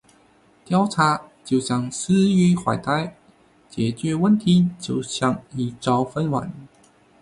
[0.65, 3.15] 调查就像“十月怀胎”，
[3.69, 6.49] 解决问题就像“一朝分娩”。